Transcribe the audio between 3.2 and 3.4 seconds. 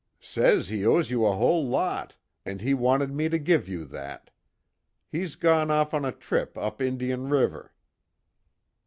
to